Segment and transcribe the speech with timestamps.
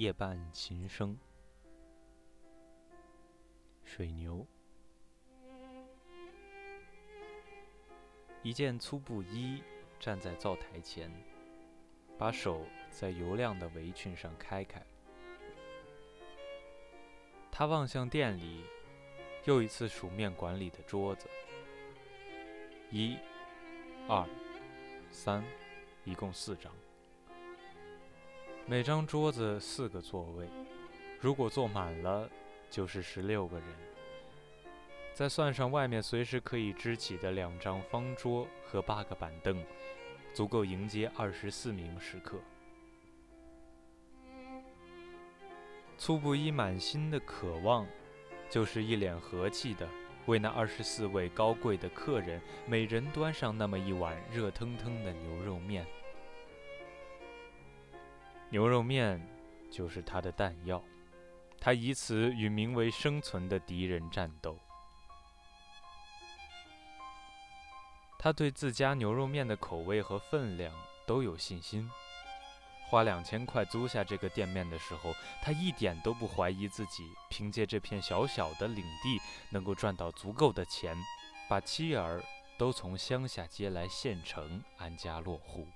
[0.00, 1.14] 夜半琴声。
[3.84, 4.46] 水牛，
[8.42, 9.62] 一件粗布衣
[9.98, 11.12] 站在灶台前，
[12.16, 14.82] 把手在油亮的围裙上开开。
[17.52, 18.64] 他望向店里，
[19.44, 21.28] 又一次数面馆里的桌子，
[22.90, 23.18] 一、
[24.08, 24.26] 二、
[25.10, 25.44] 三，
[26.06, 26.72] 一共四张。
[28.70, 30.46] 每张桌子四个座位，
[31.18, 32.30] 如果坐满了，
[32.70, 33.66] 就是十六个人。
[35.12, 39.60] 再算上外面随时可以支起的两张方桌和八个板凳，
[40.32, 42.38] 足够迎接二十四名食客。
[45.98, 47.84] 粗布衣满心的渴望，
[48.48, 49.88] 就是一脸和气的
[50.26, 55.84] 为那二十四位高贵的客人，每人端上那么一碗热腾腾的牛肉面。
[58.50, 59.24] 牛肉面
[59.70, 60.82] 就是他的弹药，
[61.60, 64.58] 他以此与名为生存的敌人战斗。
[68.18, 70.74] 他对自家牛肉面的口味和分量
[71.06, 71.88] 都有信心。
[72.88, 80.96] 花两千块租下这个店面的时候，他一点都不怀疑自己凭借这片小小的领地能够赚到足够的钱，
[81.48, 82.20] 把妻儿
[82.58, 85.68] 都从乡下接来县城安家落户。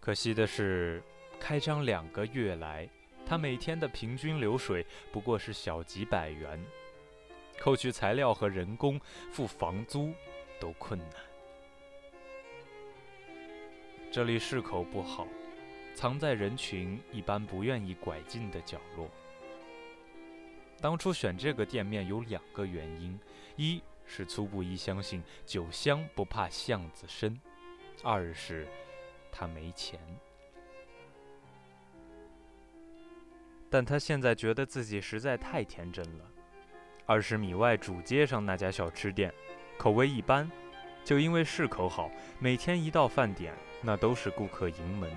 [0.00, 1.02] 可惜的是，
[1.38, 2.88] 开张两个月来，
[3.26, 6.58] 他每天的平均流水不过是小几百元，
[7.60, 8.98] 扣去材料和人工，
[9.30, 10.10] 付房租
[10.58, 11.10] 都困难。
[14.10, 15.28] 这里市口不好，
[15.94, 19.06] 藏在人群一般不愿意拐进的角落。
[20.80, 23.20] 当初选这个店面有两个原因：
[23.56, 27.38] 一是粗布衣相信酒香不怕巷子深；
[28.02, 28.66] 二是。
[29.30, 29.98] 他没钱，
[33.70, 36.24] 但他现在觉得自己实在太天真了。
[37.06, 39.32] 二十米外主街上那家小吃店，
[39.76, 40.50] 口味一般，
[41.04, 45.10] 就因为市口好，每天一到饭点，那都是顾客盈门。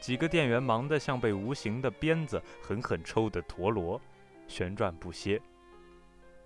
[0.00, 4.00] 几个店员忙得像被无形的鞭子狠狠抽的陀螺，
[4.48, 5.40] 旋转不歇。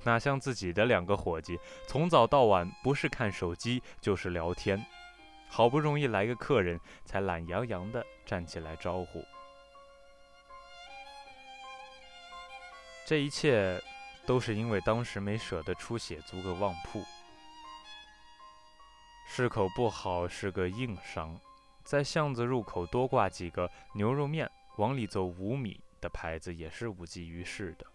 [0.03, 4.85] 哪像自己的两个伙计，从早到晚不是看手机就是聊天。
[5.49, 9.25] 好不容易来个客人，才懒洋洋地站起来招呼。
[13.07, 13.81] 这一切
[14.27, 17.03] 都是因为当时没舍得出血租个旺铺。
[19.27, 21.39] 市口不好是个硬伤，
[21.85, 27.87] 在巷子入口多挂几个牛肉面，往里走五米的牌子也是无济于事的。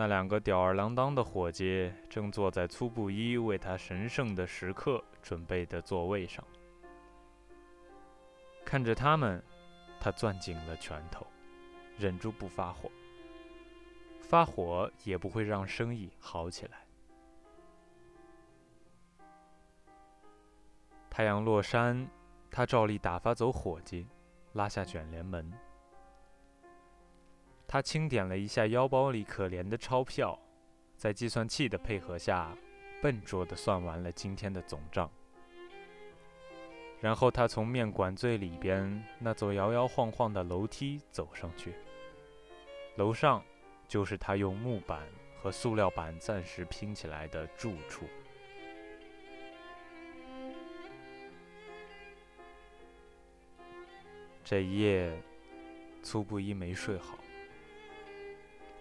[0.00, 6.42] 那两个吊儿郎当的伙计正坐在粗布衣为他神圣的时刻准备的座位上，
[8.64, 9.44] 看着他们，
[10.00, 11.26] 他攥紧了拳头，
[11.98, 12.90] 忍住不发火。
[14.22, 16.78] 发火也不会让生意好起来。
[21.10, 22.08] 太阳落山，
[22.50, 24.06] 他照例打发走伙计，
[24.54, 25.52] 拉下卷帘门。
[27.72, 30.36] 他清点了一下腰包里可怜的钞票，
[30.96, 32.52] 在计算器的配合下，
[33.00, 35.08] 笨拙地算完了今天的总账。
[37.00, 41.72] 然后他从面馆最里边那座摇摇晃晃的楼梯走上去。
[42.96, 43.40] 楼上
[43.86, 45.06] 就是他用木板
[45.40, 48.04] 和塑料板暂时拼起来的住处。
[54.42, 55.22] 这一夜，
[56.02, 57.16] 粗布衣没睡好。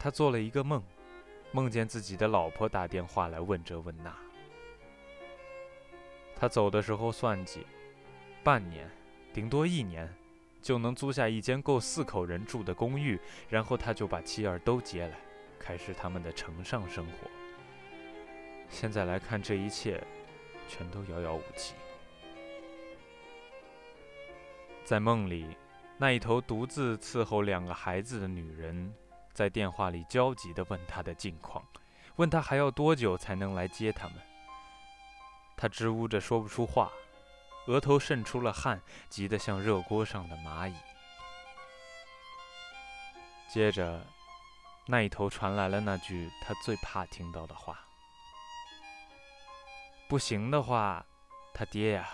[0.02, 0.82] 他做了一个梦，
[1.52, 4.16] 梦见自己的老婆打电话来问这问那。
[6.38, 7.68] 他走的时候算计，
[8.42, 8.90] 半年，
[9.34, 10.10] 顶多一年，
[10.62, 13.20] 就能租下一间够四口人住的公寓，
[13.50, 15.18] 然后他就把妻儿都接来，
[15.60, 17.30] 开始他们的城上生活。
[18.70, 20.02] 现在来看，这一切，
[20.70, 21.74] 全都遥遥无期。
[24.86, 25.46] 在梦里，
[25.98, 28.94] 那一头独自伺候两个孩子的女人。
[29.40, 31.66] 在电话里焦急地问他的近况，
[32.18, 34.18] 问他还要多久才能来接他们。
[35.56, 36.92] 他支吾着说不出话，
[37.68, 40.76] 额头渗出了汗，急得像热锅上的蚂蚁。
[43.48, 44.06] 接着，
[44.86, 47.80] 那一头传来了那句他最怕听到的话
[50.10, 51.06] ：“不行的话，
[51.54, 52.10] 他爹呀，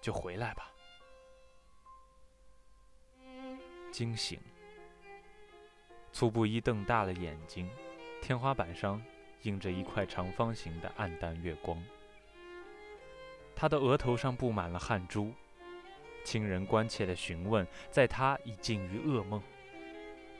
[0.00, 0.68] 就回来吧。”
[3.94, 4.40] 惊醒。
[6.16, 7.68] 粗布衣瞪大了眼睛，
[8.22, 9.02] 天花板上
[9.42, 11.78] 映着一块长方形的暗淡月光。
[13.54, 15.30] 他的额头上布满了汗珠。
[16.24, 19.42] 亲人关切的询问，在他已近于噩梦，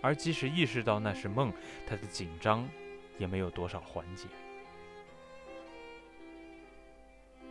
[0.01, 1.53] 而即使意识到那是梦，
[1.87, 2.67] 他的紧张
[3.19, 4.29] 也没有多少缓解。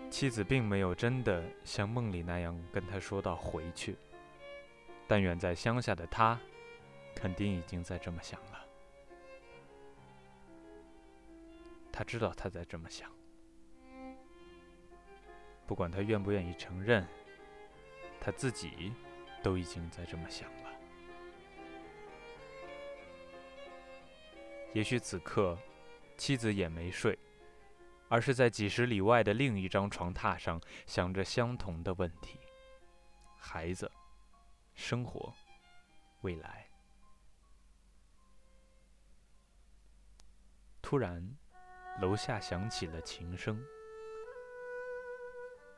[0.09, 3.95] 妻子并没有真的像梦里那样跟他说到回去，
[5.07, 6.39] 但远在乡下的他，
[7.15, 8.65] 肯定已经在这么想了。
[11.91, 13.09] 他知道他在这么想，
[15.65, 17.07] 不管他愿不愿意承认。
[18.19, 18.91] 他自己
[19.43, 20.73] 都已经在这么想了。
[24.73, 25.55] 也许此刻，
[26.17, 27.17] 妻子也没睡，
[28.09, 32.39] 而是在几十里外的另一张床榻上想着相同的问题：
[33.37, 33.91] 孩子、
[34.73, 35.31] 生活、
[36.21, 36.67] 未来。
[40.85, 41.27] 突然，
[41.99, 43.59] 楼下响起了琴声。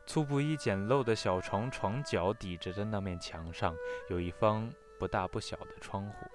[0.06, 3.74] 粗布衣简陋的小床床角抵着的那面墙上，
[4.10, 4.70] 有一方
[5.00, 6.28] 不大不小的窗户。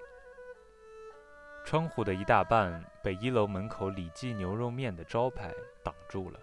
[1.63, 5.53] 窗户的一大半被一楼门口李记牛肉面的招牌
[5.83, 6.39] 挡住了，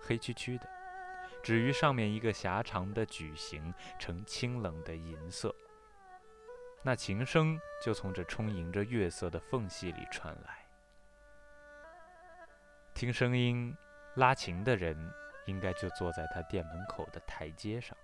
[0.00, 0.68] 黑黢黢的，
[1.40, 5.54] 只余上面一个狭长的矩形，呈清冷的银色。
[6.82, 10.63] 那琴声就从这充盈着月色的缝隙里传来。
[12.94, 13.76] 听声音，
[14.14, 14.96] 拉琴的人。
[15.46, 17.94] 应该就坐在他店门口的台阶上。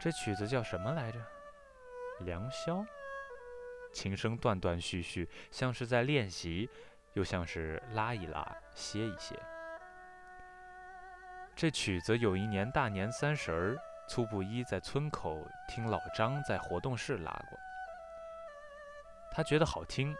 [0.00, 1.18] 这曲子叫什么来着？
[2.20, 2.86] 良宵。
[3.92, 6.70] 琴声断断续续，像是在练习，
[7.14, 8.46] 又像是拉一拉，
[8.76, 9.34] 歇一歇。
[11.56, 13.76] 这曲子有一年大年三十儿，
[14.08, 17.58] 粗布衣在村口听老张在活动室拉过，
[19.32, 20.16] 他觉得好听，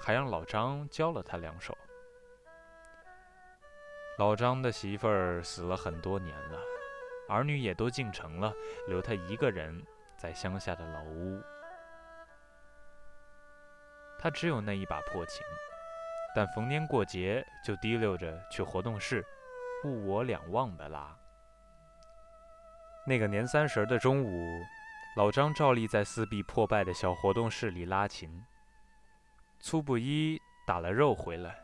[0.00, 1.76] 还让老张教了他两首。
[4.18, 6.58] 老张的媳妇儿死了很多年了，
[7.28, 8.52] 儿女也都进城了，
[8.86, 9.84] 留他一个人
[10.16, 11.42] 在乡下的老屋。
[14.18, 15.44] 他只有那一把破琴，
[16.34, 19.24] 但逢年过节就提溜着去活动室，
[19.84, 21.14] 物我两忘的拉。
[23.06, 24.62] 那个年三十的中午，
[25.16, 28.30] 老张照例在四壁破败的小活动室里拉琴。
[29.64, 31.58] 粗布衣打了肉回来。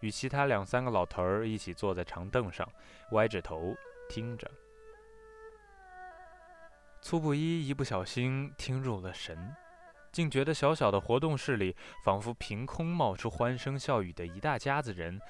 [0.00, 2.68] 与其他两三个老头儿一起坐在长凳上，
[3.12, 3.72] 歪着头
[4.08, 4.50] 听着。
[7.00, 9.54] 粗布衣一不小心听入了神，
[10.10, 15.20] 竟觉得小小的活动室里仿佛凭空冒出欢声笑语的一大家子人，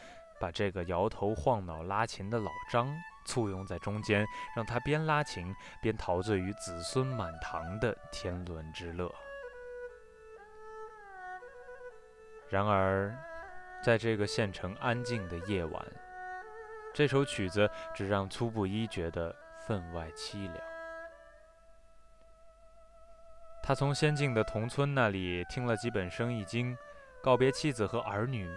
[0.40, 2.90] 把这个摇头晃脑拉琴的老张
[3.26, 9.14] 簇拥在中间，让他边拉琴边陶醉于子孙满堂的天伦之乐。
[12.48, 13.14] 然而。
[13.82, 15.86] 在这个县城安静的夜晚，
[16.94, 19.36] 这首曲子只让粗布衣觉得
[19.66, 20.56] 分外凄凉。
[23.62, 26.74] 他从先进的同村那里听了几本生意经，
[27.22, 28.50] 告别妻子和儿女，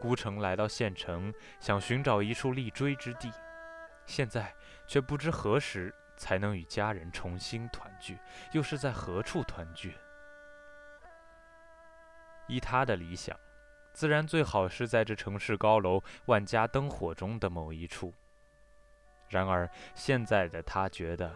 [0.00, 3.28] 孤城来到县城，想寻找一处立锥之地。
[4.06, 4.54] 现在
[4.86, 8.16] 却不知何时才能与家人重新团聚，
[8.52, 9.96] 又是在何处团聚？
[12.50, 13.36] 依他的理想。
[13.92, 18.12] 自然最好是在这城市高楼万家灯火中的某一处。
[19.28, 21.34] 然而现在的他觉得，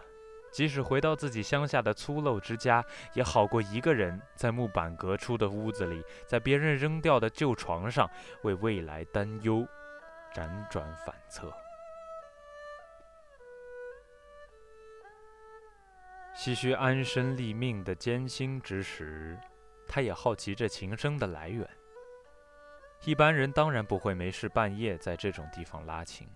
[0.51, 8.09] 即使回到自己乡下的粗陋之家，也好过一个人在木板隔出的屋子里，在别人扔掉的旧床上
[8.43, 9.67] 为未来担忧，
[10.33, 11.53] 辗转反侧。
[16.37, 19.37] 唏嘘安身立命的艰辛之时，
[19.95, 21.65] 他也好奇这琴声的来源。
[23.05, 26.27] 一般人当然不会没事半夜在这种地方拉琴。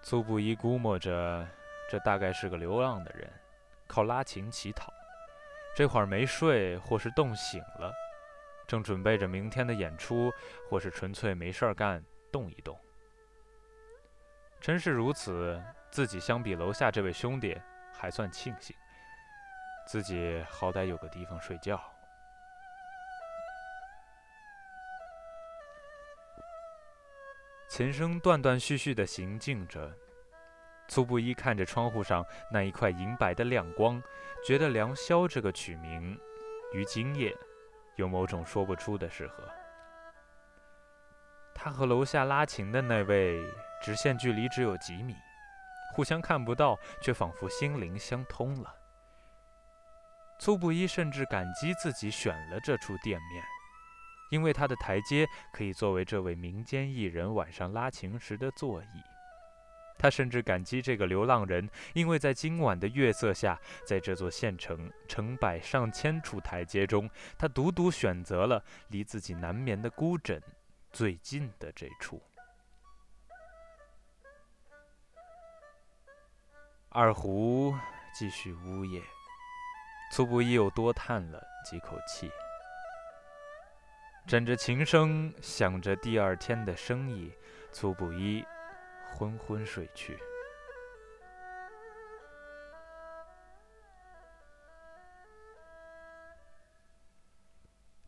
[0.00, 1.44] 粗布衣估摸着，
[1.90, 3.28] 这大概是个流浪的人，
[3.88, 4.92] 靠拉琴乞讨。
[5.74, 7.92] 这会儿没睡，或是冻醒了，
[8.64, 10.30] 正准备着明天的演出，
[10.70, 12.78] 或是纯粹没事干，动一动。
[14.60, 17.60] 真是如此，自己相比楼下这位兄弟
[17.92, 18.76] 还算庆幸，
[19.86, 21.80] 自己好歹有个地方睡觉。
[27.68, 29.92] 琴声断断续续的行进着，
[30.86, 34.00] 粗布衣看着窗户上那一块银白的亮光，
[34.46, 36.16] 觉得“良宵”这个曲名
[36.72, 37.36] 于今夜
[37.96, 39.42] 有某种说不出的适合。
[41.52, 43.42] 他和楼下拉琴的那位
[43.82, 45.16] 直线距离只有几米，
[45.94, 48.72] 互相看不到，却仿佛心灵相通了。
[50.38, 53.44] 粗布衣甚至感激自己选了这处店面，
[54.30, 59.02] 因为他的台阶可以作为这位民间艺人晚上拉琴时的座椅。
[59.96, 70.42] 他甚至感激这个流浪人，因为在今晚的月色下，在这座县城成百上千处台阶中，他独独选择了离自己难眠的孤枕
[70.90, 72.20] 最近的这处。
[76.90, 77.74] 二胡
[78.12, 79.00] 继续呜咽，
[80.16, 82.30] 苏布衣又多叹了几口气。
[84.28, 87.32] 枕着琴声，想着第二天的生意，
[87.72, 88.46] 粗布衣
[89.12, 90.16] 昏昏睡去。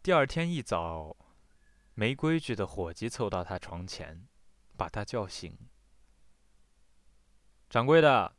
[0.00, 1.16] 第二天一早，
[1.94, 4.28] 没规矩的伙计凑到他床前，
[4.76, 5.58] 把他叫醒。
[7.68, 8.35] 掌柜的，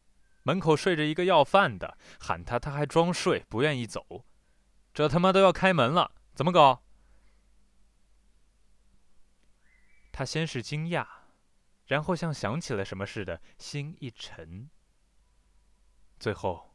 [0.47, 4.23] 门口睡着一个要饭的，喊他他还装睡，不愿意走。
[4.93, 6.85] 这他妈都要开门了，怎么搞？
[10.13, 11.05] 他先是惊讶，
[11.87, 14.69] 然后像想起了什么似的，心一沉。
[16.17, 16.73] 最后，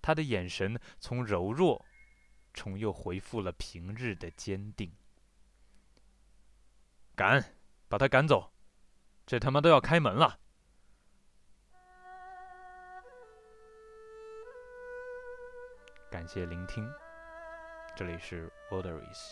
[0.00, 1.84] 他的眼神从柔弱，
[2.54, 4.90] 重又恢复了平日的坚定。
[7.14, 7.54] 赶，
[7.86, 8.54] 把他赶走！
[9.26, 10.40] 这他妈都要开门了。
[16.10, 16.92] 感谢聆听，
[17.94, 19.30] 这里是 Wilderies。